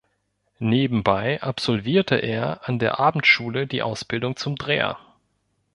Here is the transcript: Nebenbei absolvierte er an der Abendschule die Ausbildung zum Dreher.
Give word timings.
Nebenbei 0.57 1.43
absolvierte 1.43 2.15
er 2.15 2.67
an 2.67 2.79
der 2.79 2.99
Abendschule 2.99 3.67
die 3.67 3.83
Ausbildung 3.83 4.35
zum 4.35 4.55
Dreher. 4.55 4.97